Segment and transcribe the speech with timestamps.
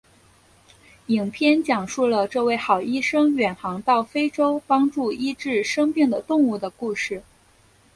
[1.05, 7.21] 影片讲述了这位好医生远航到非洲帮助医治生病的动物的故事。